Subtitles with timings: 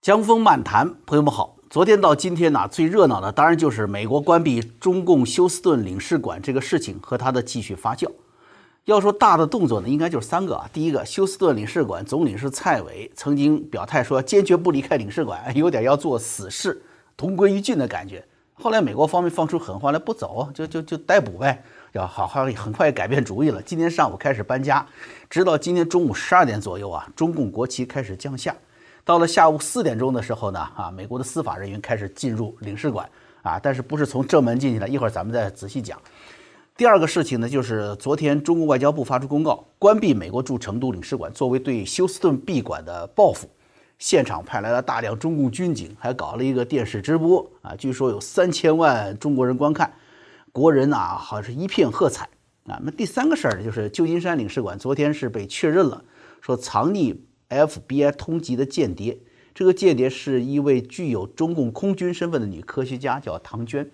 [0.00, 1.56] 江峰漫谈，朋友们好。
[1.68, 8.10] 昨天到今天呢，最热闹的当然就是美国关闭中共休斯顿领事馆这个事情和它的继续发酵。
[8.86, 10.66] 要说大的动作呢，应该就是三个啊。
[10.72, 16.80] 第一个，休斯顿领事馆总领事蔡伟曾经表态说坚决不离开领事馆， 有点要做死事，
[17.14, 18.24] 同归于尽的感觉。
[18.54, 21.62] 后来美国方面放出狠话来，不走就就就逮捕呗，
[21.92, 23.60] 要好好很快改变主意了。
[23.60, 24.86] 今天上午开始搬家，
[25.28, 28.56] 直到今天中午十二点左右啊，中共国旗开始降下。
[29.10, 33.10] 到了下午四点钟的时候呢，啊，美国的司法人员开始进入领事馆，
[33.42, 36.00] 啊，但是不是从正门进去的，一会儿咱们再仔细讲。
[36.76, 43.48] 第二个事情呢，就是昨天中国外交部发出公告，关闭美国驻成都领事馆，作为对休斯顿闭馆的报复。
[43.98, 49.92] 现场派来了大量中共军警，还搞了一个电视直播，啊，据说有三千万中国人观看，
[50.52, 52.28] 国人啊，好像是一片喝彩。
[52.68, 56.00] 啊，那第三个事儿呢，就是旧金山领事馆昨天是被确认了，
[56.40, 57.16] 说藏匿。
[57.50, 59.18] FBI 通缉的间谍，
[59.52, 63.90] 这个间谍是一位具有中共空军身份的女科学家，叫唐娟。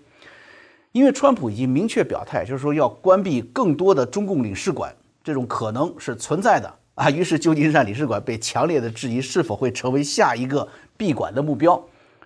[0.93, 7.09] 因为川普已经明确表态，就是说要关闭更多的中共领事馆，这种可能是存在的啊。
[7.11, 11.83] 于是旧金山领事馆被强烈的质疑，是否会成为下一个闭馆的目标。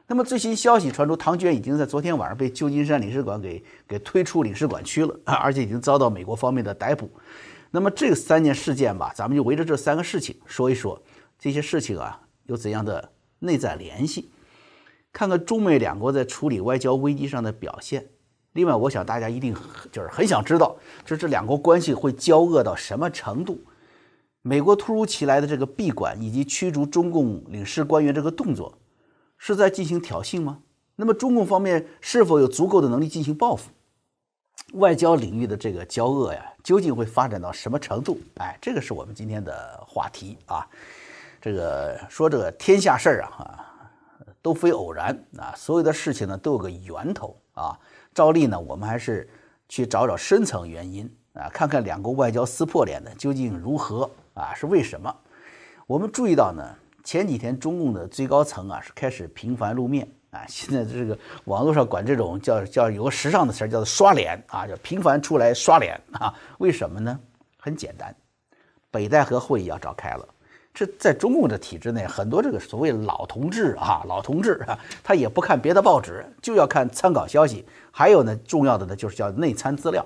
[0.07, 7.09] 那么最新消息传出，唐娟已经在昨天晚上被旧金山领事馆给给推出领事馆区了， 而且已经遭到美国方面的逮捕。
[7.71, 11.01] 那么这三件事件吧，咱们就围着这三个事情说一说。
[11.41, 14.29] 这些事情啊，有怎样的内在联系？
[15.11, 18.09] 看看中美两国在处理外交危机上的表现。
[18.53, 19.55] 另外，我想大家一定
[19.91, 23.59] 就是很想知道，就这两国关系会交恶到什么程度？
[24.43, 28.77] 美国突如其来的这个闭馆以及驱逐中共领事官员这个动作，
[29.39, 30.59] 是在进行挑衅吗？
[30.95, 33.71] 那么中共方面是否有足够的能力进行报复？
[34.73, 38.19] 外交领域的这个交恶呀，究竟会发展到什么程度？
[38.35, 40.67] 哎，这个是我们今天的话题啊。
[41.41, 43.65] 这个说这个天下事儿啊，
[44.43, 47.77] 都非偶然啊，所有的事情呢都有个源头啊。
[48.13, 49.27] 照例呢，我们还是
[49.67, 55.13] 去找找深层原因啊，看看两国外交撕破脸的究竟如何啊，是为什么？
[55.87, 56.63] 我们注意到呢，
[57.03, 66.31] 前几天中共的最高层啊是开始频繁露面啊，现在这个网络上管这种叫叫有个时尚的词儿叫做刷脸啊，叫频繁出来刷脸啊。
[66.59, 67.19] 为什么呢？
[67.57, 68.15] 很简单，
[68.91, 70.27] 北戴河会议要召开了。
[70.73, 77.65] 这在中共的体制内，很多这个所谓老同志啊，老同志啊，他也不看别的报纸，就要看参考消息。
[77.91, 80.05] 还有呢，重要的呢就是叫内参资料。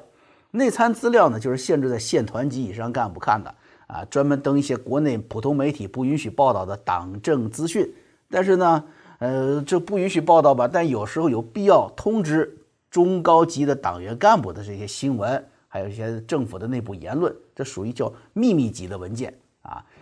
[0.52, 3.54] 内参资料呢，就是限制在县团级以上干部看的
[3.88, 7.88] 啊，专门登一些国内普通媒体不允许报道的党政资讯。
[8.32, 8.84] 但是呢，
[9.20, 10.68] 呃，这不允许报道吧？
[10.68, 12.58] 但有时候有必要通知
[12.90, 19.32] 中高级的党员干部的这些新闻，还有一些政府的内部言论，这属于叫秘密级的文件。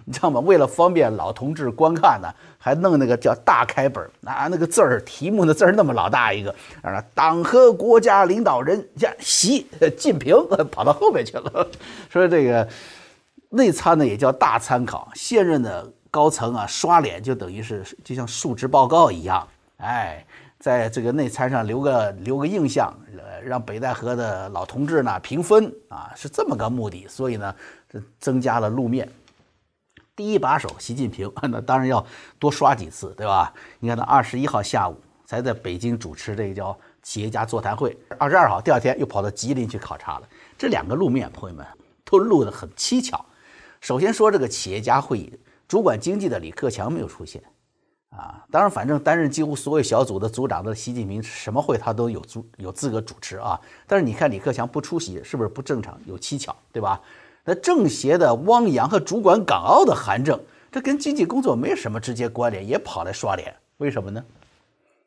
[0.06, 0.40] 你知道吗？
[0.42, 2.28] 为了方便老同志观看呢，
[2.58, 9.66] 还弄那个叫大开本啊，那个字儿题目的字儿那么老大一个啊，党和国家领导人呀，习
[9.98, 10.36] 近平
[10.70, 11.68] 跑到后面去了。
[12.12, 12.68] 说这个
[13.50, 19.48] 内参呢也叫大参考，现任的高层啊刷脸就等于是就像述职报告一样，
[19.78, 20.26] 哎，
[20.60, 27.08] 在这个内参上留个留个印象，呃让北戴河的老同志呢评分啊，是这么个目的。
[27.08, 27.56] 所以呢，
[28.20, 29.08] 增加了路面。
[30.16, 32.06] 第一把手习近平， 那当然要
[32.38, 33.54] 多刷几次，对吧？
[33.80, 40.30] 你看他二十一号下午才在北京主持这个叫企业家座谈会，二十二号第二天又跑到吉林去考察了。
[40.58, 41.66] 这两个路面，朋友们
[42.06, 43.26] 都录得很蹊跷。
[43.82, 45.34] 首先说这个企业家会议，
[45.68, 47.42] 主管经济的李克强没有出现
[48.10, 48.46] 啊。
[48.52, 53.60] 当然，反正担任几乎所有小组的组长的习近平，什么会他都有主有资格主持啊。
[53.88, 56.00] 但是你看李克强不出席，是不是不正常？
[56.06, 57.02] 有蹊跷，对吧？
[57.46, 60.40] 那政协的汪洋和主管港澳的韩正，
[60.72, 64.24] 这跟经济工作没有什么直接关联，也跑来刷脸，为什么呢？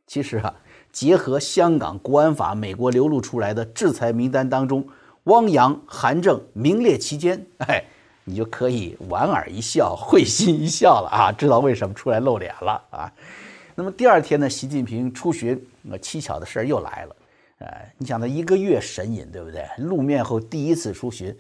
[0.07, 0.55] 其实啊，
[0.93, 4.87] 结合香港国安法，美国流露出来的制裁名单当中，
[5.25, 7.83] 汪洋、韩正名列其间，哎，
[8.25, 13.13] 你就可以莞尔一笑，会心一笑了啊，知道为什么出来露脸了啊。
[13.75, 17.17] 那么第二天呢，习近平出巡，那蹊跷的事儿又来了，
[17.61, 19.65] 哎，你想他一个月神隐，对不对？
[19.79, 21.35] 露面后第一次出巡。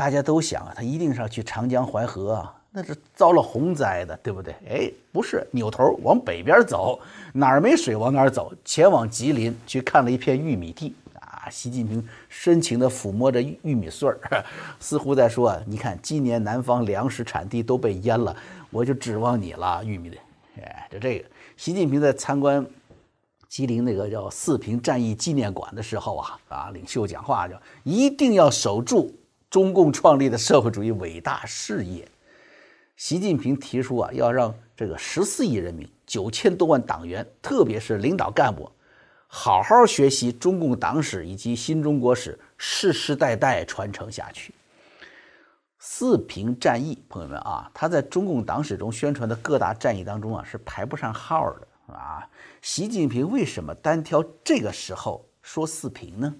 [0.00, 4.54] 大家都想啊，他一定是要去长江淮河啊，那是遭了洪灾的，对不对？
[4.66, 6.98] 哎，不是，扭头往北边走，
[7.34, 11.50] 哪儿没水往哪儿走，前往吉林去看了一片玉米地啊。
[11.50, 14.18] 习近平深情地抚摸着玉米穗儿，
[14.80, 18.34] 似乎在说，你看今年南方粮食产地都被淹了，
[18.70, 20.16] 我就指望你了，玉米的。
[20.62, 21.26] 哎，就这个，
[21.58, 22.64] 习近平在参观
[23.50, 29.14] 吉林那个叫四平战役纪念馆的时候啊，啊，领袖讲话叫一定要守住。
[29.50, 32.08] 中共创立的社会主义伟大事业，
[32.96, 38.70] 习近平提出啊，要让这个十四亿人民、九千多万党员，特别是领导干部，
[39.26, 44.54] 好好学习中共党史以及新中国史，世世代代传承下去。
[45.80, 52.24] 四平战役，朋友们啊，他在中共党史中宣传的各大战役当中啊，是排不上号的啊。
[52.62, 56.32] 习近平为什么单挑这个时候说四平呢？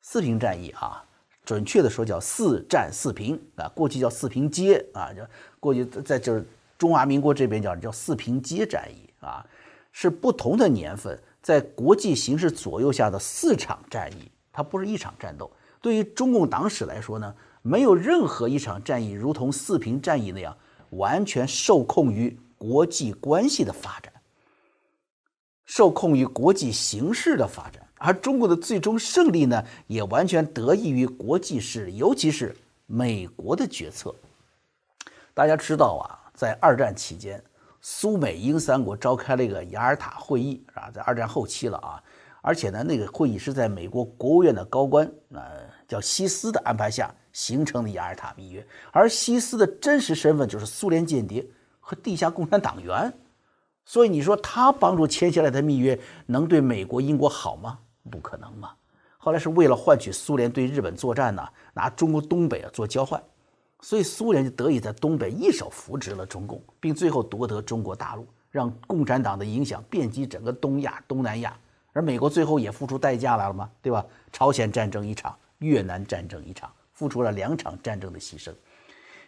[0.00, 1.04] 四平战役啊，
[1.48, 5.26] 准确的说叫四战四平啊，过去叫四平街啊，叫
[5.58, 6.46] 过去在就是
[6.76, 9.42] 中华民国这边叫叫四平街战役啊，
[9.90, 15.50] 是不同的年份，在国际形势左右下的四场战役，它不是一场战斗。
[15.80, 17.34] 对于中共党史来说呢？
[17.62, 20.54] 没有任何一场战役如同四平战役那样
[20.90, 24.12] 完全受控于国际关系的发展，
[25.68, 32.56] 受控于国际形势的发展，而中国的最终胜利呢，也完全得益于国际势力，尤其是
[32.86, 34.12] 美国的决策。
[35.34, 37.40] 大家知道啊，在二战期间，
[37.82, 42.02] 苏美英三国召开了一个雅尔塔会议，啊，在二战后期了啊，
[42.40, 45.42] 而且呢，那个会议是在美国国务院的高官，呃，
[45.86, 47.14] 叫西斯的安排下。
[47.30, 51.46] 形成的雅尔塔密约，而西斯的真实身份就是苏联间谍
[51.78, 53.12] 和地下共产党员，
[53.88, 57.78] 所以你说他帮助签下来的密约能对美国、英国好吗？
[58.10, 58.72] 不可能嘛！
[59.16, 63.18] 后来是为了换取苏联对日本作战呢，拿中国东北啊做交换，
[63.80, 71.56] 所以苏联就得以在东北一手扶植了中共，并最后夺得中国大陆，让共产党的影响遍及整个东亚、东南亚。
[71.94, 74.04] 而美国最后也付出代价来了嘛，对吧？
[74.30, 76.70] 朝鲜战争一场，越南战争一场。
[76.92, 78.52] 付出了两场战争的牺牲，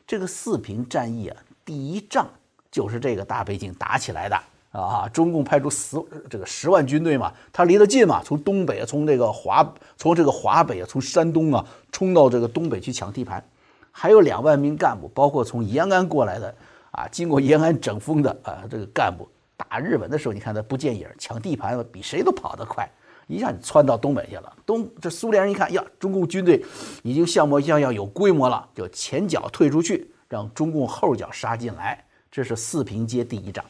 [0.07, 2.29] 这个四平战役啊，第一仗
[2.71, 4.37] 就是这个大背景打起来的
[4.71, 5.09] 啊！
[5.13, 5.97] 中共派出十
[6.29, 13.45] 这个十万军队嘛，他离得近嘛，从东北从这个华从这个华北啊，从山东啊，冲到这个东北去抢地盘，
[13.91, 16.55] 还有两万名干部，包括从延安过来的
[16.93, 22.89] 啊，经过延安整风的啊，这个干部打日本的时候，你看他不见影，抢地盘比谁都跑得快。
[23.27, 24.53] 一下就窜到东北去了。
[24.67, 26.61] 东这苏联人一看呀，中共军队
[27.05, 32.05] 已经像模像样、有规模了，就前脚退出去，让中共后脚杀进来。
[32.29, 33.65] 这是四平街第一仗。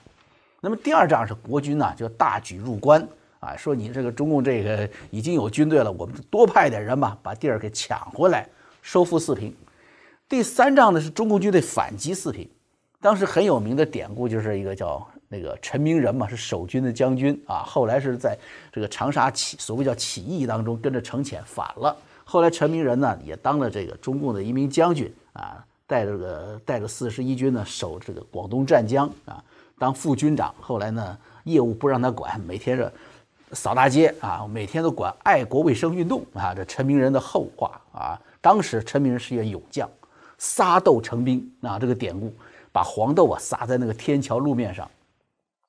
[0.61, 3.07] 那么第二仗是国军呢，就大举入关
[3.39, 8.49] 啊，说你这个中共这个已经有军队了，我们多派点人吧，把地儿给抢回来，
[8.83, 9.55] 收复四平。
[10.29, 12.49] 第三仗呢是中共军队反击四平。
[13.01, 15.07] 当时很有名的典故就是一个叫。
[15.33, 18.37] 那个陈明仁嘛，是守军的将军啊，后来是在
[18.73, 21.97] 这个长沙起所谓叫起义当中跟着程潜反了。
[22.25, 29.41] 后来陈明仁呢也当了这个中共的一名将军啊，带着个带着四十一军呢守这个广东湛江啊，
[29.81, 30.55] 当副军长。
[30.61, 32.93] 后来呢业务不让他管，每天是
[33.53, 36.55] 扫大街啊，每天都管爱国卫生运动啊。
[36.55, 39.88] 这陈明仁的后话啊，当时陈明仁是一员勇将，
[40.37, 42.31] 撒豆成兵啊，这个典故
[42.71, 44.88] 把黄豆啊撒在那个天桥路面上。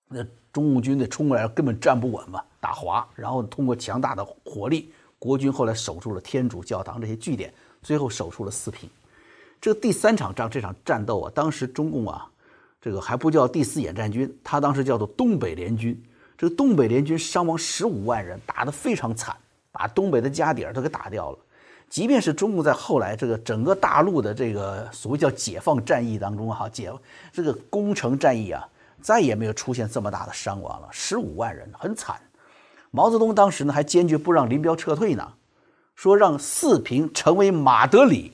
[0.10, 0.22] 那
[0.52, 8.90] 中共军队冲过来根本站不稳嘛，打滑，然后通过强大的火力，国军后来守住了天主教堂这些据点，最后守住了四平。
[9.62, 12.28] 这第三场仗，这场战斗啊，当时中共啊，
[12.82, 15.98] 这个还不叫第四野战军，他当时叫做东北联军。
[16.38, 19.36] 这个东北联军伤亡十五万人，打得非常惨，
[19.72, 21.38] 把东北的家底儿都给打掉了。
[21.88, 26.92] 即便是中共在后来这个整个大陆的这个所谓叫解放战役当中哈，解
[27.32, 28.68] 这个攻城战役啊。
[29.02, 32.22] 再也没有出现这么大的伤亡了，十五万人，很惨。
[32.92, 35.34] 毛泽东当时呢还坚决不让林彪撤退呢，
[35.96, 38.32] 说让四平成为马德里。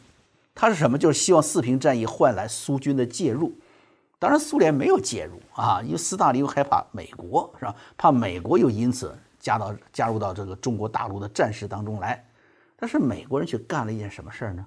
[0.54, 0.98] 他是什么？
[0.98, 3.54] 就是希望四平战役换来苏军的介入。
[4.20, 7.76] 当然，苏联没有介入啊，因为斯大林又害怕美国，是吧？
[7.96, 12.24] 怕美国又因此加到加入到这个中国大陆的战事当中来。
[12.76, 14.66] 但是美国人却干了一件什么事儿呢？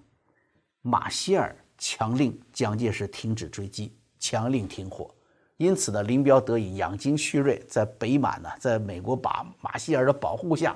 [0.83, 5.13] 马歇尔强令蒋介石停止追击，强令停火。
[5.57, 10.75] 因此呢，林彪得以养精蓄锐，在北满呢，在美国把马歇尔的保护下，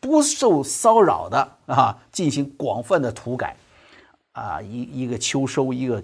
[0.00, 3.56] 不受骚扰的啊，进行广泛的土改，
[4.32, 6.02] 啊，一一个秋收，一个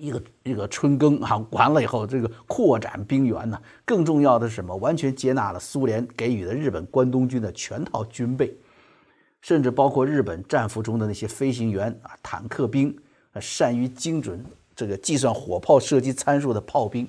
[0.00, 4.74] 一个一个春耕啊，完了以后，这个扩展兵源呢，更重要的是什么？
[4.76, 8.56] 完全接纳了苏联给予的日本关东军的全套军备，
[9.42, 12.96] 甚至包括日本战俘中的那些飞行员啊，坦克兵
[13.32, 14.42] 啊，善于精准
[14.74, 17.06] 这个计算火炮射击参数的炮兵。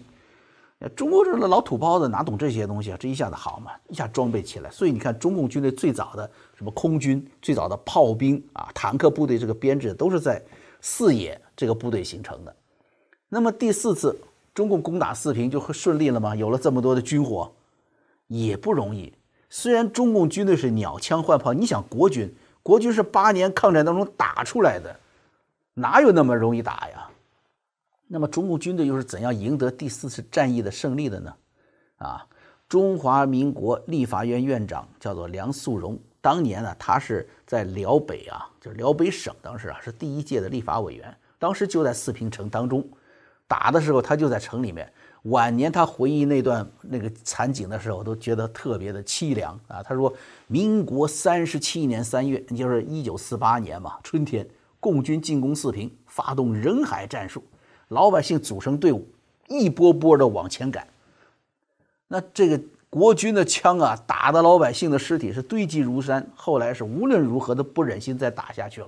[0.96, 2.98] 中国这的老土包子哪懂这些东西啊？
[3.00, 4.72] 这一下子好嘛，一下装备起来。
[4.72, 10.42] 所以你看，中共军队最早的什么空军、最早的炮兵啊、坦克部队这个编制，都是在
[10.82, 12.56] 四野这个部队形成的。
[13.34, 14.20] 那么第四次
[14.54, 16.36] 中共攻打四平就会顺利了吗？
[16.36, 17.50] 有了这么多的军火，
[18.28, 19.14] 也不容易。
[19.50, 22.30] 虽然中共军队是鸟枪换炮，你想国军，
[22.62, 24.94] 国军是八年抗战当中打出来的，
[25.76, 27.08] 哪有那么容易打呀？
[28.10, 31.34] 那么中共军队又是怎样赢得第四次战役的胜利的呢？
[32.00, 32.28] 啊，
[32.68, 42.86] 中华民国立法院院长叫做梁肃荣，当年呢，他是在辽北啊，就是辽北省，当时啊是第一届的立法委员，当时就在四平城当中
[43.52, 44.90] 打的时候，他就在城里面。
[45.24, 49.84] 晚年他回忆那段那个惨景的时候，都觉得特别的凄凉啊。
[49.84, 50.12] 他说
[50.48, 54.48] ：“民国三十七年三月，就是一九四八年嘛，春天，
[54.80, 57.44] 共军进攻四平，发动人海战术。”
[57.90, 59.06] 老百姓组成队伍，
[59.50, 60.88] 一波波的往前赶。
[62.08, 62.58] 那这个
[62.90, 66.26] 国军的枪啊，打的老百姓的尸体是堆积如山。
[66.34, 68.88] 后来是无论如何都不忍心再打下去了，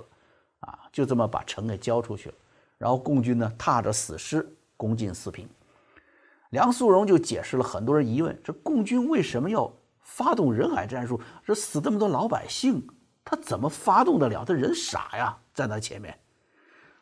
[0.62, 2.36] 啊，就这么把城给交出去了。
[2.83, 5.47] 然后共军呢，踏着死尸攻进四平。
[6.49, 9.71] 梁素荣就解释了很多人疑问：这共军为什么要
[10.01, 11.17] 发动人海战术？
[11.45, 12.85] 这死这么多老百姓，
[13.23, 14.43] 他怎么发动得了？
[14.43, 16.13] 他人傻呀，站在前面。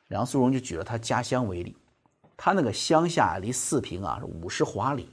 [0.09, 1.75] 梁素荣就举了他家乡为例。
[2.37, 5.09] 他那个乡下离四平啊是五十华里，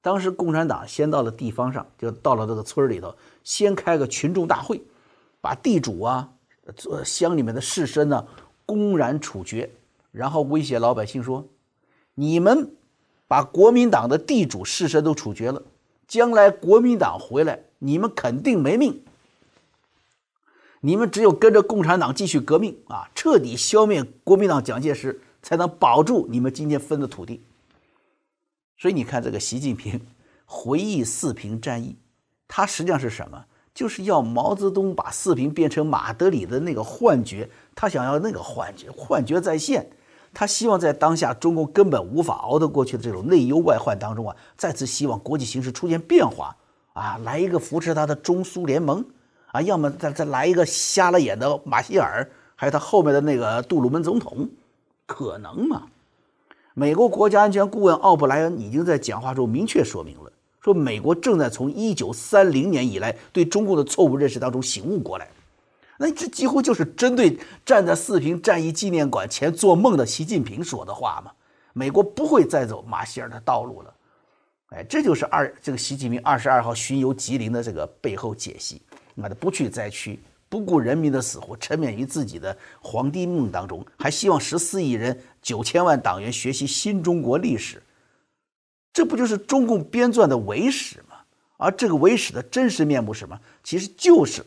[0.00, 3.12] 当时共产党先到了地方上，就到了这个村里头，
[3.42, 4.80] 先开个群众大会，
[5.40, 6.32] 把地主啊、
[7.04, 8.24] 乡里面的士绅呢
[8.64, 9.68] 公然处决，
[10.12, 11.48] 然后威胁老百姓说
[12.14, 12.70] ：“你们
[13.26, 15.60] 把国民党的地主士绅都处决了，
[16.06, 19.02] 将来国民党回来，你们肯定没命。
[20.82, 27.42] 你们只有跟着共产党继续革命啊，彻底消灭国民党蒋介石。”才能保住你们今天分的土地。
[28.78, 30.00] 所以你看，这个习近平
[30.46, 31.96] 回忆四平战役，
[32.46, 33.44] 他实际上是什么？
[33.74, 39.90] 就是要毛泽东把四平变成马德里的那个幻觉，他想要那个幻觉，幻觉再现。
[40.34, 46.56] 他希望在当下中共根本无法熬得过去的这种内忧外患当中啊，再次希望国际形势出现变化
[46.94, 49.04] 啊，来一个扶持他的中苏联盟
[49.48, 54.48] 啊，要么再再来一个瞎了眼的马歇尔，还有他后面的那个杜鲁门总统。
[55.06, 55.82] 可能吗？
[56.74, 65.28] 美国国家安全顾问奥布莱恩已经在讲话中明确说明了，说美国正在从一九三零年以来对中共的错误认识当中醒悟过来。
[66.02, 71.30] 那这几乎就是针对站在四平战役纪念馆前做梦的习近平说的话嘛？
[71.74, 73.94] 美国不会再走马歇尔的道路了。
[74.70, 78.82] 哎，这就是二这个习近平二十二号巡游吉林的这个背后解析。
[79.14, 80.18] 那他不去灾区。
[80.48, 87.82] 不顾人民的死活，沉湎于自己的皇帝梦当中，还希望十四亿人、九千万党员学习新中国历史，
[88.92, 91.16] 这不就是中共编撰的伪史吗？
[91.56, 93.40] 而这个伪史的真实面目是什么？
[93.64, 94.44] 其实就是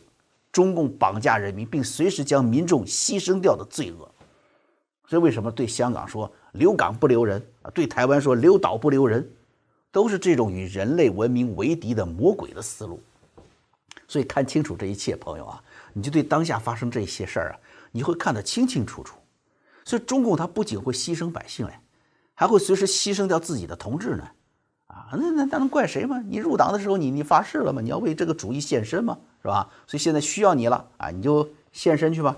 [0.52, 4.10] 中共绑架人民，并随时将民众牺牲掉的罪恶。
[5.08, 7.70] 所以，为什么对香港说留港不留人啊？
[7.70, 9.28] 对台湾说留岛不留人，
[9.92, 13.00] 都是这种与人类文明为敌的魔鬼的思路。
[14.08, 15.62] 所以，看清楚这一切，朋友啊！
[15.92, 17.58] 你就对当下发生这些事儿啊，
[17.90, 19.16] 你会看得清清楚楚。
[19.84, 21.72] 所以中共他不仅会牺牲百姓嘞，
[22.34, 24.28] 还会随时牺牲掉自己的同志呢。
[24.96, 26.22] 啊，那那那能怪谁吗？
[26.26, 27.82] 你入党的时候你你发誓了吗？
[27.82, 29.16] 你要为这个主义献身吗？
[29.42, 29.68] 是吧？
[29.86, 32.36] 所以现在需要你了啊，你就献身去吧。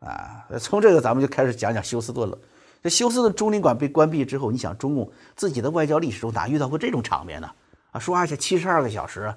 [0.00, 2.36] 啊，从这个咱们就开始讲讲休斯顿了。
[2.82, 7.50] 这休斯顿中领馆被关闭之后，你想中共自己的外交历史中哪遇到过这种场面呢？
[7.92, 9.34] 啊，说而且七十二个小时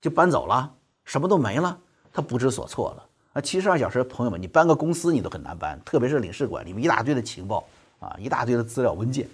[0.00, 0.72] 就搬走了，
[1.04, 1.76] 什么都没了。
[2.12, 3.40] 他不知所措了啊！
[3.40, 7.66] 七十二小时，朋友们，你搬个公司你都很难搬，特别是领事馆里面一大堆的情报
[7.98, 9.28] 啊，一大堆的资料文件。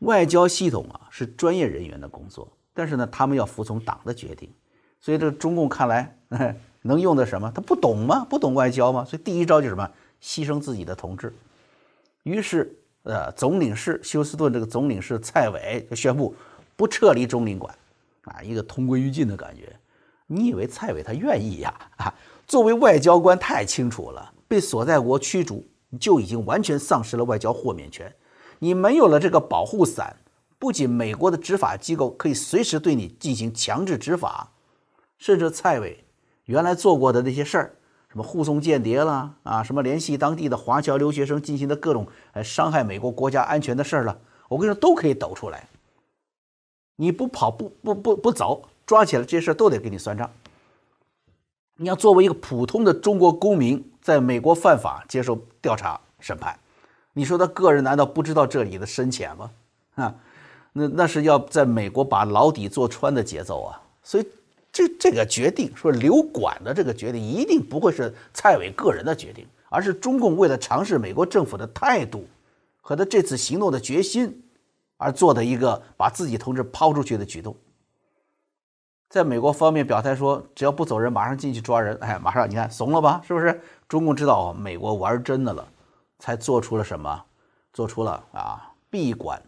[0.00, 4.50] 外交系统啊是专业人员的工作，但是呢，他们要服从党的决定。
[5.00, 6.16] 所以这个中共看来
[6.82, 7.50] 能用的什么？
[7.54, 8.26] 他不懂吗？
[8.28, 9.04] 不懂外交吗？
[9.04, 9.90] 所以第一招就是什么？
[10.22, 11.32] 牺牲自己的同志。
[12.24, 16.34] 于是，呃，总领事休斯顿这个总领事蔡伟就宣布
[16.76, 17.72] 不撤离中领馆，
[18.24, 19.74] 啊，一个同归于尽的感觉。
[20.26, 21.72] 你以为蔡伟他愿意呀？
[21.98, 22.14] 啊，
[22.46, 25.64] 作为外交官太清楚了，被所在国驱逐，
[26.00, 28.12] 就已经完全丧失了外交豁免权。
[28.58, 30.16] 你没有了这个保护伞，
[30.58, 34.50] 不仅美国的执法机构可以随时对你进行强制执法，
[35.18, 36.04] 甚至蔡伟
[36.44, 37.76] 原来做过的那些事儿，
[38.08, 42.06] 什么护送间谍啦啊，什么联系当地的华侨留学生进行的各种
[42.42, 45.68] 伤害美国国家安全的事儿了，我跟你说都可以抖出来。
[46.96, 48.68] 你不跑不不不不走。
[48.86, 50.30] 抓起来这些事儿都得给你算账。
[51.74, 56.56] 你要作为一个普通的中国公民，在美国犯法接受调查审判，
[57.18, 59.50] 你说他个人难道不知道这里的深浅吗？
[59.94, 60.14] 啊，
[60.74, 63.80] 那那是要在美国把牢底坐穿的节奏啊！
[64.02, 64.28] 所以
[64.70, 72.26] 这这个决定说留管的这个决定，一定不会是蔡伟个人的决定，而是中共为了尝试美国政府的态度
[72.82, 74.44] 和他这次行动的决心
[74.98, 77.56] 而做的一个把自己同志抛出去的举动。
[79.08, 81.96] 在美国方面表态说，只要不走人，马上进去抓人。
[82.02, 83.22] 哎，马上你看怂了吧？
[83.26, 83.58] 是不是？
[83.88, 85.66] 中共知道美国玩真的了，
[86.18, 87.24] 才做出了什么？
[87.72, 89.42] 做出了啊闭馆、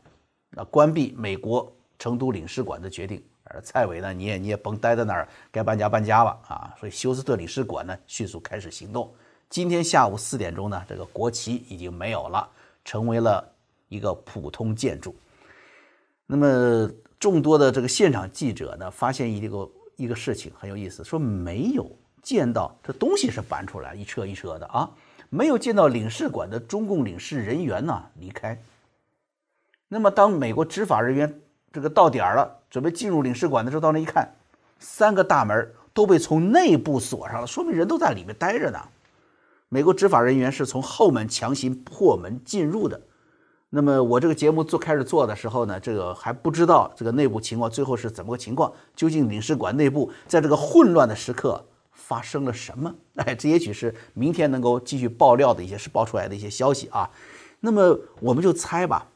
[0.56, 3.22] 啊关闭美国成都领事馆的决定。
[3.50, 6.74] 而蔡伟呢，你也你也甭待在那儿，该搬家搬家吧啊！
[6.78, 9.10] 所以休斯顿领事馆呢迅速开始行动。
[9.48, 12.46] 今天下午四点钟呢，这个国旗已经没有了，
[12.84, 13.42] 成为了
[13.88, 15.16] 一个普通建筑。
[16.26, 21.90] 那么众多的这个现场记者呢，发现一个一个事情很有意思，说没有
[22.22, 24.90] 见到这东西是搬出来一车一车的啊，
[25.30, 28.60] 没有见到领事馆的中共领事人员呢离开。
[29.88, 31.40] 那么当美国执法人员
[31.72, 34.28] 这个到点儿了，准备进入领事馆的时候，到那一看，
[34.78, 38.78] 三个大门都被从内部锁上了，说明人都在里面待着呢。
[39.68, 43.00] 美国执法人员是从后门强行破门进入的。
[43.70, 51.62] 那么我这个节目做开始做的时候呢，这个还不知道这个内部情况最后是怎么个情况，究竟领事馆内部在这个混乱的时刻
[51.98, 52.94] 发生了什么？
[53.18, 57.10] 哎，这也许是明天能够继续爆料的一些是爆出来的一些消息啊。
[57.60, 59.06] 那么我们就猜吧，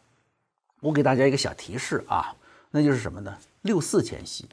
[0.81, 2.35] 我给大家一个小提示啊，
[2.73, 3.33] 那就是什么呢？
[3.63, 4.47] 六四前夕，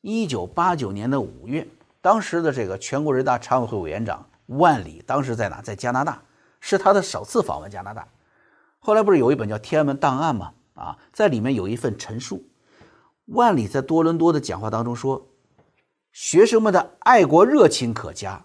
[0.00, 1.66] 一九八九年的五月，
[2.00, 4.24] 当时的这个全国人大常委会委员长。
[4.46, 5.60] 万里当时在哪？
[5.62, 6.20] 在加拿大，
[6.60, 8.06] 是他的首次访问加拿大。
[8.78, 10.52] 后来不是有一本叫《天安门档案》吗？
[10.74, 12.42] 啊，在里面有一份陈述。
[13.26, 15.26] 万里在多伦多的讲话当中说
[16.12, 18.44] ：“学生们的爱国热情可嘉，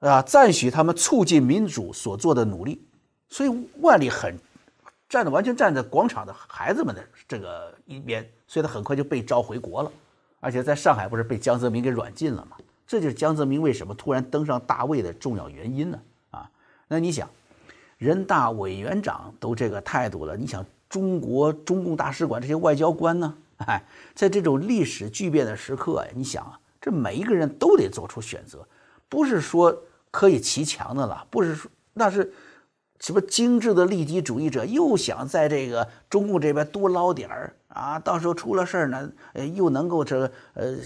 [0.00, 2.86] 啊，赞许他们促进民主所做的努力。”
[3.30, 4.36] 所以万里很
[5.08, 9.90] 站的完全站在广场的孩子们的这个一边，所以他很快就被召回国了，
[10.40, 12.56] 而且在上海不是被江泽民给软禁了吗？
[12.86, 15.98] 这就是江泽民为什么突然登上大位的重要原因呢？
[16.30, 16.50] 啊，
[16.88, 17.26] 那你想，
[17.96, 23.34] 人大委员长都这个态度了，你想中国中共大使馆这些外交官呢？
[23.66, 23.82] 哎，
[24.14, 28.66] 在这种历史巨变的时刻呀，你想啊，这每一个人都得做出选择，
[29.08, 29.74] 不是说
[30.10, 32.30] 可以骑墙的了，不是说那是
[33.00, 39.10] 什么精致的利己主义者又想在这个中共这边多捞点儿啊，到时候出了事儿呢，
[39.54, 40.76] 又能够这呃。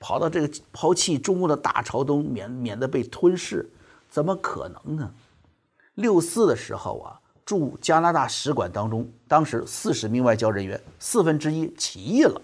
[0.00, 3.68] 跑到这个抛弃中共的大朝东，免免得被吞噬，
[4.08, 5.12] 怎么可能呢？
[5.96, 12.40] 六四的时候啊，驻加拿大使馆当中，当时四十名外交人员四分之一起义了，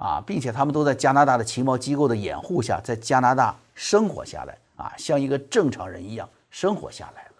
[0.00, 7.32] 啊，并且他们都在加拿大的情报机构的掩护下，在加拿大生活下来，啊，像一个正常人一样生活下来了。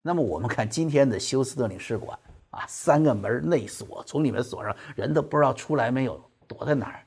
[0.00, 2.16] 那么我们看今天的休斯顿领事馆，
[2.50, 7.02] 啊，三个门内锁，从里面锁上，人都不知道出来没有，躲在哪儿。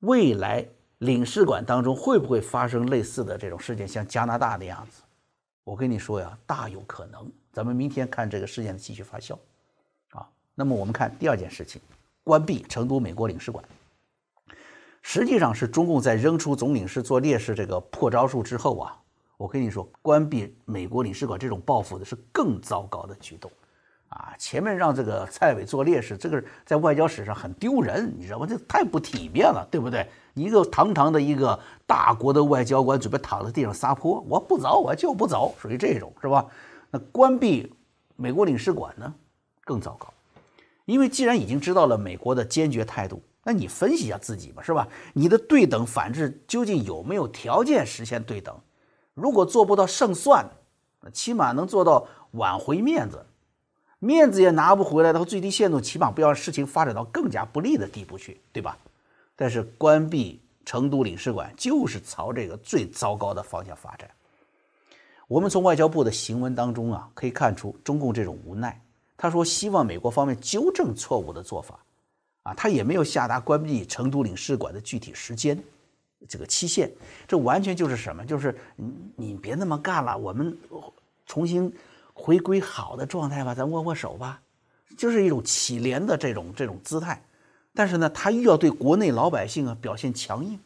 [0.00, 0.66] 未来
[0.98, 5.00] 领事馆当中会不会发生类似的这种事件，像加拿大的样子？
[5.62, 7.30] 我跟你说呀，大有可能。
[7.52, 9.38] 咱们明天看这个事件的继续发酵，
[10.10, 11.80] 啊，那么我们看第二件事情，
[12.24, 13.62] 关闭成都美国领事馆，
[15.02, 18.98] 实际上是中共在扔出总领事做烈士这个破招数之后啊，
[19.36, 23.50] 我跟你说，关闭美国领事馆这种报复的是更糟糕的举动。
[24.08, 28.46] 啊，前面让这个蔡伟做烈士，这个在外交史上很丢人，你知道吗？
[28.46, 30.08] 这太不体面了，对不对？
[30.34, 36.46] 一个堂堂的一个大国的外交官，准备躺在地上撒泼，我不走，我就不走，属于这种，是吧？
[36.92, 37.74] 那关闭
[38.14, 39.12] 美国领事馆呢，
[39.64, 40.13] 更糟糕，
[40.84, 44.88] 因为既然已经知道了美国的坚决态度，那你分析一下自己吧，是吧？
[45.12, 48.58] 你的对等反制究竟有没有条件实现对等？
[49.14, 50.46] 如果做不到胜算，
[51.12, 53.24] 起码能做到挽回面子。
[53.98, 58.76] 面子也拿不回来的话，最低限度起码不要让事情发展到更加不利的地步去，对吧？
[59.36, 64.10] 但是关闭成都领事馆就是朝这个最糟糕的方向发展。
[65.26, 68.78] 我们从外交部的行文当中啊，可以看出中共这种无奈。
[69.16, 71.78] 他说希望美国方面纠正错误的做法，
[72.42, 75.62] 啊，他也没有下达关闭成都领事馆的具体时间，
[76.28, 76.90] 这个期限。
[77.26, 78.24] 这完全就是什么？
[78.24, 80.56] 就是你你别那么干了，我们
[81.26, 81.72] 重新。
[82.16, 84.40] 回归好的状态吧，咱握握手吧，
[84.96, 87.20] 就是一种乞怜的这种这种姿态。
[87.74, 90.56] 但是呢，他又要对国内老百姓啊表现强硬，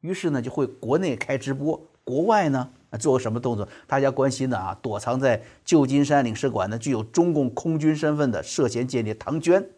[0.00, 3.68] 于是呢就会国内开直播，国外呢做个什么动作？
[3.86, 9.68] 大家关心的啊，躲藏在旧金山领事馆的具有中共空军身份的涉嫌间谍唐娟，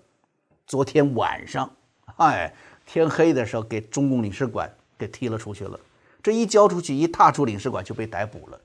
[0.66, 1.70] 昨天晚上，
[2.16, 2.54] 哎，
[2.86, 5.78] 天黑的时候给中共领事馆给踢了出去了。
[6.22, 8.60] 这一交出去，一踏出领事馆就被逮捕了。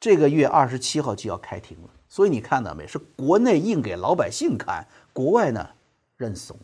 [0.00, 1.88] 这个月二十七号就要开庭了。
[2.08, 2.86] 所以你看到没？
[2.86, 5.68] 是国内硬给老百姓看，国外呢
[6.16, 6.56] 认怂。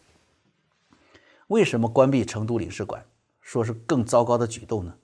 [1.49, 3.05] 为什么关闭成都领事馆
[3.41, 4.95] 说是更糟糕的举动呢？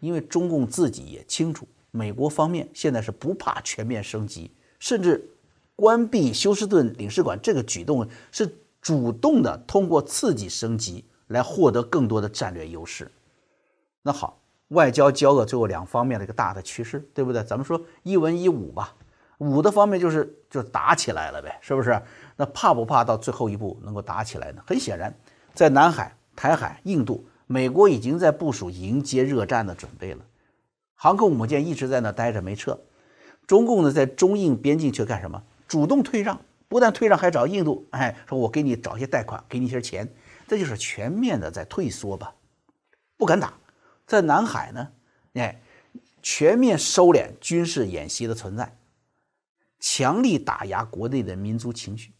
[0.00, 5.30] 因为中共自己也清楚，美国方面现在是不怕全面升级，甚至
[5.76, 13.10] 关闭休斯顿领事馆这个举动是主动的，通过刺激升级来获得更多的战略优势。
[14.02, 17.44] 那好，外交交恶最后两方面的一个大的趋势，对不对？
[17.44, 18.94] 咱们说一文一武吧。
[19.38, 21.98] 武的方面就是就打起来了呗，是不是？
[22.36, 24.62] 那怕不怕到最后一步能够打起来呢？
[24.66, 25.14] 很显然，
[25.54, 30.24] 在南海、台海、印度，美国已经在部署迎接热战的准备了。
[30.94, 32.78] 航空母舰一直在那待着没撤，
[33.44, 35.42] 中共呢在中印边境却干什么？
[35.66, 40.08] 主动退让，不但退让，还找印度，哎，说我给你找些贷款，给你些钱，
[40.46, 42.32] 这就是全面的在退缩吧，
[43.16, 43.52] 不敢打。
[44.06, 44.88] 在南海呢，
[45.32, 45.60] 哎，
[46.22, 48.76] 全面收敛军事演习的存在。
[49.80, 52.12] 强力打压国内的民族情绪，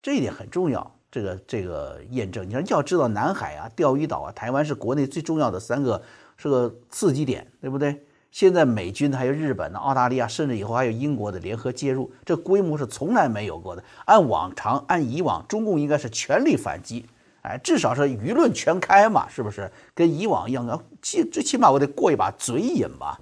[0.00, 0.97] 这一点很重要。
[1.10, 6.02] 这个这个验证，你说要知道，南海啊、钓鱼岛啊、台湾是国内最重要的三个
[6.36, 8.04] 是个刺激点，对不对？
[8.30, 13.82] 现在美军还有日本的、澳大利亚，甚至以后还有英国的联合介入，这规模是从来没有过的。
[14.04, 17.06] 按往常、按以往，中共应该是全力反击，
[17.40, 19.72] 哎，至少是舆论全开嘛，是不是？
[19.94, 23.18] 跟以往一样的，起最起码我得过一把嘴瘾吧。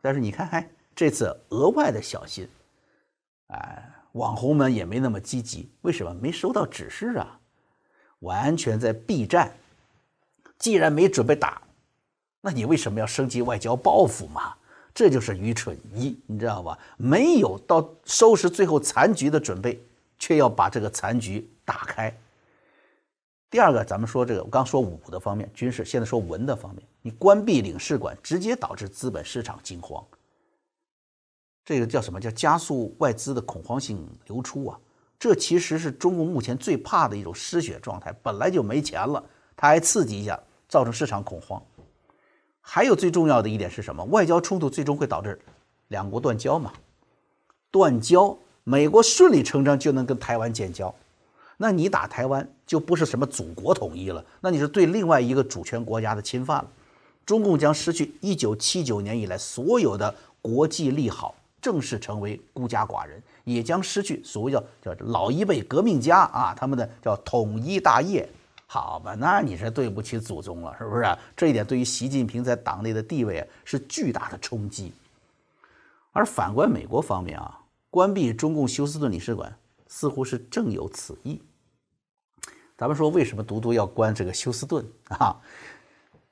[0.00, 2.48] 但是你看，哎，这次额外的小心。
[3.46, 7.38] 哎，网红们也没那么积极，为什么没收到指示啊？
[8.20, 9.52] 完全在避战。
[10.58, 11.60] 既然没准备打，
[12.40, 14.54] 那你为什么要升级外交报复嘛？
[14.94, 16.78] 这就是愚蠢一，你知道吧？
[16.96, 19.82] 没有到收拾最后残局的准备，
[20.18, 22.14] 却要把这个残局打开。
[23.50, 30.04] 第二个，咱们说这个，我刚说武的方面，军事，现在说文的方面，你关闭领事馆，直接导致资本市场惊慌。
[31.64, 34.78] 这个叫什么叫加速外资的恐慌性流出啊？
[35.18, 38.12] 这其实是中共目前最怕的一种失血状态。
[38.22, 39.22] 本来就没钱了，
[39.56, 41.62] 他还刺激一下，造成市场恐慌。
[42.60, 44.02] 还有最重要的一点是什么？
[44.06, 45.40] 外交冲突最终会导致
[45.88, 46.72] 两国断交嘛？
[47.70, 50.92] 断交，美国顺理成章就能跟台湾建交。
[51.56, 56.68] 那你打台湾就不是什么祖国统一了，那你是对另外一个主权国家的侵犯了。
[57.24, 61.36] 中共将失去一九七九年以来所有的国际利好。
[61.62, 68.28] 正式成为孤家寡人，也将失去所谓叫叫老一辈革命家啊，他们的叫统一大业。
[68.66, 71.04] 好吧，那你是对不起祖宗了，是不是？
[71.36, 74.92] 这一点对于习近平在党内的地位是巨大的冲击。
[76.10, 79.54] 而反观美国方面啊，关闭中共休斯顿领事馆
[79.86, 81.40] 似乎是正有此意。
[82.78, 85.36] 咱们说为什么独独要关这个休斯顿啊？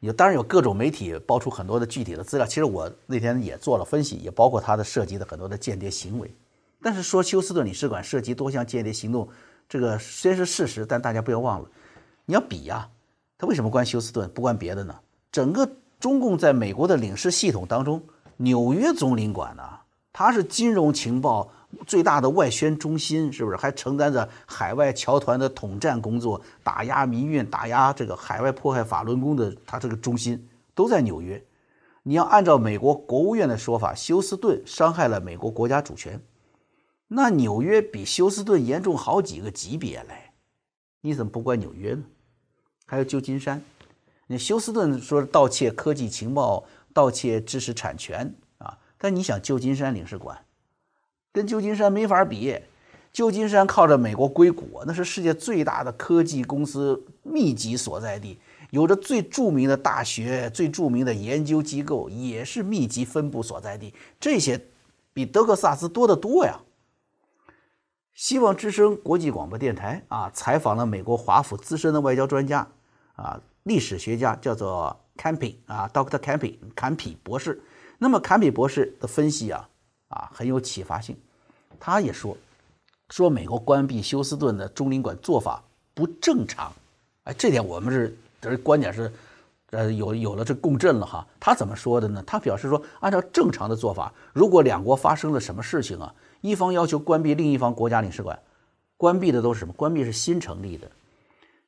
[0.00, 6.34] 有当然有各种媒体爆出很多的具体的资料，其实我那天也做了分析，也包括他的涉及的很多的间谍行为。
[6.82, 9.28] 但是说休斯顿领事馆涉及多项间谍行动，
[9.68, 11.68] 这个虽然是事实，但大家不要忘了，
[12.24, 12.88] 你要比呀，
[13.36, 14.94] 他为什么关休斯顿不关别的呢？
[15.30, 18.02] 整个中共在美国的领事系统当中，
[18.38, 19.62] 纽约总领馆呢，
[20.12, 21.52] 它是金融情报。
[21.86, 29.54] 最大的外宣中心是不是还承担着海外侨团的统战工作，打压民运，打压这个海外迫害法轮功的？
[29.64, 31.42] 他这个中心都在纽约。
[32.02, 36.20] 你要按照美国国务院的说法，休斯顿伤害了美国国家主权，
[37.08, 40.32] 那纽约比休斯顿严重好几个级别嘞。
[41.02, 42.02] 你怎么不怪纽约呢？
[42.86, 43.62] 还有旧金山，
[44.26, 50.44] 你休斯顿说盗窃科技情报、盗窃知识产权啊，但你想旧金山领事馆？
[51.32, 52.58] 跟旧金山没法比，
[53.12, 58.38] 旧金山靠着美国硅谷，那是世界最大的科技公司密集所在地，
[58.70, 63.94] 有着最著名的大学、最著名的研究机构，也是密集分布所在地。
[64.18, 64.60] 这些
[65.12, 66.60] 比德克萨斯多得多呀。
[68.12, 72.68] 希望之声国际广播电台啊，采访了美国华府资深的外交专家
[73.14, 76.18] 啊，历史学家叫做 Campy 啊，Dr.
[76.18, 77.62] Campy 坎比博士。
[77.98, 79.69] 那么坎比博士的分析啊。
[80.10, 81.16] 啊，很有启发性。
[81.80, 82.36] 他也说，
[83.08, 85.60] 说美国关闭休斯顿的中领馆做法
[85.94, 86.72] 不正常。
[87.24, 89.12] 哎，这点我们是这观点是，
[89.70, 91.26] 呃，有有了这共振了哈。
[91.38, 92.22] 他怎么说的呢？
[92.26, 98.38] 他表示说，按照正常的做法，如果两国发生了什么事情啊，一方要求关闭另一方国家领事馆，
[98.96, 99.72] 关闭的都是什么？
[99.74, 100.90] 关闭是新成立的。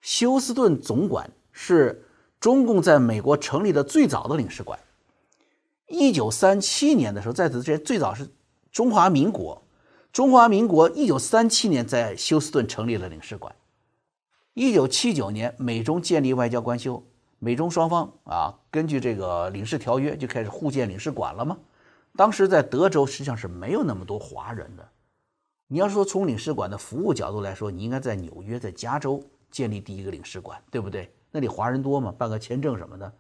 [0.00, 2.04] 休斯顿总馆是
[2.40, 4.78] 中共在美国成立的最早的领事馆。
[5.92, 8.26] 一九三七年的时候，在此之前，最早是
[8.72, 9.62] 中华民国。
[10.10, 13.54] 中华民国一九三七年在休斯顿成立了领事馆。
[14.54, 17.04] 一九七九年，美中建立外交关系后，
[17.38, 21.58] 美中双方啊，根据这个领事条约就开始互建领事馆了吗？
[22.16, 24.86] 当时在德州实际上是没有那么多华人的。
[25.68, 31.10] 你要说从领事馆的服务角度来说，你应该在纽约、在加州建立第一个领事馆，对不对？
[31.30, 33.10] 那里华人多嘛，办个签证什么的。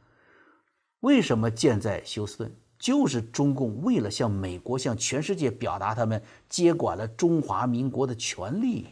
[1.00, 2.54] 为什么建在休斯顿？
[2.82, 8.88] 就是中共为了向美国、向全世界表达他们接管了中华民国的权利。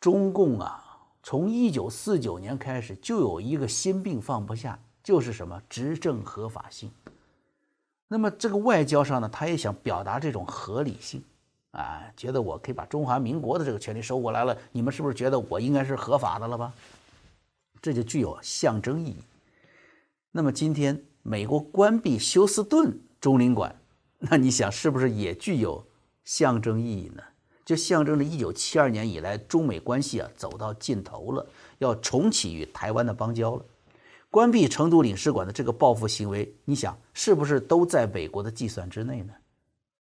[0.00, 6.90] 中共啊，从一九四九年开始就有一个心病放不下，就是什么执政合法性。
[8.08, 11.22] 那么这个外交上呢，他也想表达这种合理性，
[11.70, 16.74] 啊，觉得我可以把中华民国的这个权利收过来了，你们是不是觉得我应该是合法的了吧？
[17.80, 19.22] 这就具有象征意义。
[20.32, 23.78] 那么今天美国关闭休斯顿中领馆，
[24.18, 25.84] 那你想是不是也具有
[26.24, 27.22] 象征意义呢？
[27.66, 33.62] 就象征着一九七二年以来中美关系啊走到尽头了，要重启与台湾的邦交了。
[34.30, 39.32] 关闭成都领事馆的这个报复行为，你想是不是都在美国的计算之内呢？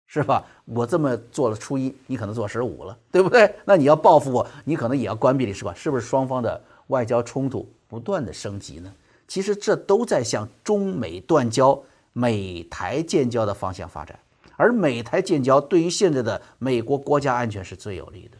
[0.06, 0.46] 是吧？
[0.66, 3.52] 我这么做了初一，你可能做十五了，对不对？
[3.66, 8.94] 那你要报复我，你可能也要关闭领事馆，是不是双方的外交冲突不断的升级呢？
[9.28, 11.82] 其实这都在向中美断交、
[12.14, 14.20] 美台建交的方向发展，
[14.56, 18.38] 而美台建交对于现在的美国国家安全是最有利的。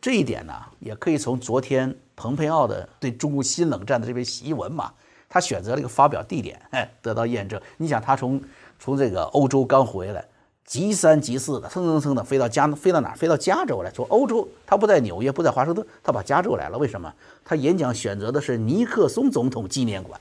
[0.00, 4.92] 这一点呢，也可以从昨天蓬佩奥的对中国新冷战的这篇檄文嘛，
[5.28, 7.60] 他选择了一个发表地点，哎，得到验证。
[7.76, 8.42] 你想，他从
[8.78, 10.24] 从这个欧洲刚回来，
[10.70, 13.12] 急三急四的，蹭蹭蹭的飞到加，飞到哪？
[13.12, 13.92] 飞到加州来。
[13.92, 16.78] 说欧洲，他不在纽约，不在华盛顿，他把加州来了。
[16.78, 17.12] 为什么？
[17.44, 20.20] 他演讲选择的是尼克松总统纪念馆，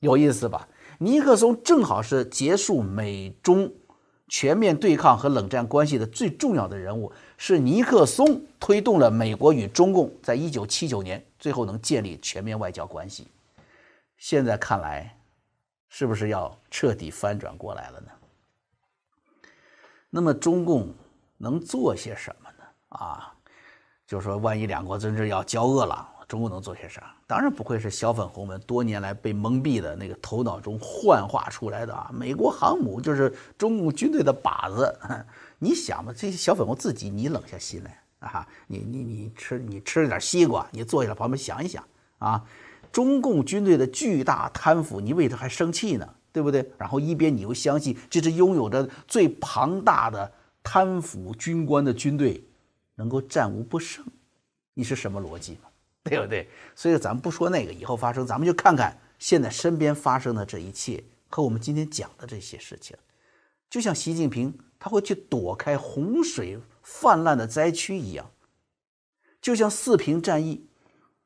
[0.00, 0.68] 有意思吧？
[0.98, 3.72] 尼克松正好是结束美中。
[4.28, 13.26] 全面对抗和冷战关系的最重要的人物是尼克松，推动了美国与中共在一九七九年最后能建立全面外交关系。
[14.18, 15.16] 现在看来，
[15.88, 18.08] 是不是要彻底翻转过来了呢？
[20.14, 20.92] 那么中共
[21.38, 22.64] 能做些什么呢？
[22.90, 23.32] 啊，
[24.06, 26.06] 就是说，万一两国真是要交恶了。
[26.28, 27.14] 中共能做些啥？
[27.26, 32.10] 当然不会是小粉红们多年来被蒙蔽的那个头脑中幻化出来的啊！
[32.12, 35.26] 美国航母就是中共军队的靶子。
[35.58, 38.46] 你想吧，这些小粉红自己，你冷下心来啊！
[38.66, 41.82] 你你你吃你吃了点西瓜，你坐下来旁边想一想
[42.18, 42.44] 啊！
[42.90, 46.68] 中共军队的巨大贪腐，你为他还生气呢，对不对？
[46.78, 52.42] 然后一边你又相信这支拥有着最庞大的贪腐军官的军队
[52.94, 54.04] 能够战无不胜，
[54.74, 55.58] 你是什么逻辑？
[56.04, 56.48] 对不对？
[56.74, 62.96] 所以咱们不说那个以后发生，咱们就看看现在身边发生的这一切和我们今天讲的这些事情，
[63.70, 68.30] 就像习近平他会去躲开洪水泛滥的灾区一样，
[69.40, 70.66] 就像四平战役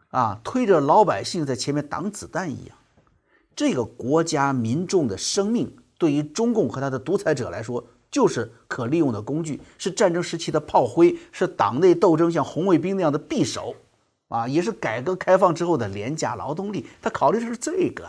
[0.08, 2.76] 啊推着老百姓在前面挡子弹一样，
[3.56, 13.74] 这个国家民众的生命对于中共和他的独裁者来说就是可利用的工具，是战争时期的炮灰，是党内斗争像红卫兵那样的匕首。
[14.28, 18.08] 啊，也是改革开放之后的廉价劳动力，他考虑的是这个，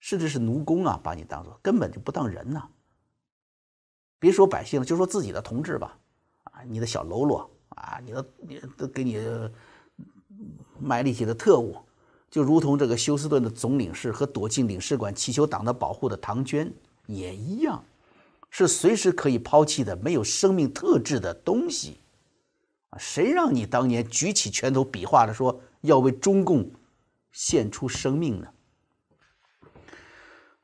[0.00, 2.66] 甚至是奴工啊，把你当做根本就不当人呐。
[4.18, 5.98] 别说百姓了，就说自己的同志吧，
[6.44, 9.20] 啊，你的小喽啰啊，你的你都给你
[10.80, 11.76] 卖力气的特务，
[12.32, 16.72] 就如同这个休斯顿的总领事和躲进领事馆祈求党的保护的唐娟
[17.06, 17.84] 也一样，
[18.48, 21.98] 是随时可以抛弃的没有生命特质的东西。
[22.96, 26.70] 谁让你当年举起拳头比划着说要为中共
[27.32, 28.48] 献出生命呢？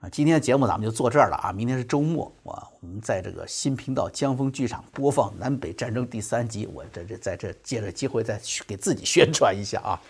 [0.01, 1.51] 啊，今天的节目咱们就做这儿了啊！
[1.51, 10.01] 明天是周末，我我们在这个新频道江风剧场播放《南北战争》第三集，我这这在这借着机会再去给自己宣传一下啊！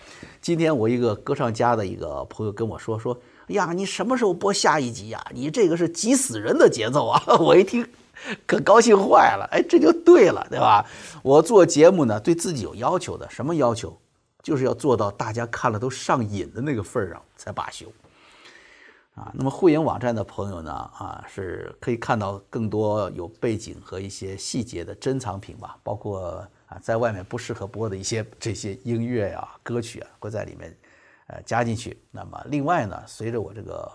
[0.41, 5.25] 今天我一个歌唱家的一个朋友跟我说说，哎呀，你什么时候播下一集呀？
[5.33, 7.23] 你这个是急死人的节奏啊！
[7.39, 7.87] 我一听。
[8.45, 10.85] 可高兴坏了，哎，这就对了，对吧？
[11.23, 13.97] 我做节目呢，对自己有要求的，什么要求？
[14.43, 17.87] 就是要做到大家看了都上瘾的那个份儿上才罢休。
[19.15, 30.77] 啊，那么会员网站的朋友呢，啊，是可以看到更多有背景和一些细节的珍藏品吧，包括啊，在外面不适合播的一些这些音乐呀、歌曲啊，会在里面
[31.27, 32.01] 呃加进去。
[32.11, 33.91] 那么另外呢，随着我这个。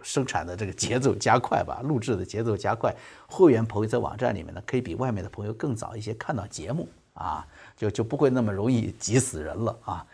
[0.00, 2.94] 生产的这个节奏加快吧，录制的节奏加快，
[3.26, 7.44] 会员朋友在网站里面呢，可以比外面的朋友更早一些看到节目啊，
[7.76, 10.06] 就就不会那么容易急死人了啊。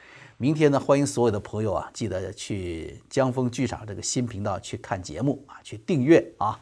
[0.44, 6.60] 明天呢，欢迎所有的朋友啊，记得去江峰剧场这个新频道去看节目啊，去订阅啊。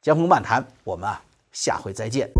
[0.00, 2.30] 江峰漫谈，我们啊下回再见。